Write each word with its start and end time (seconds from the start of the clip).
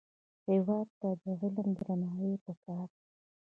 هېواد 0.49 0.87
ته 0.99 1.09
د 1.21 1.23
علم 1.41 1.67
درناوی 1.77 2.33
پکار 2.45 2.87
دی 2.95 3.07